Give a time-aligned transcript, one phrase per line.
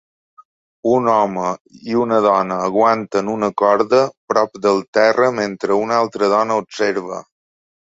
[0.91, 1.51] Un home
[1.91, 7.27] i una dona aguanten una corda prop del terra mentre una altra dona observa.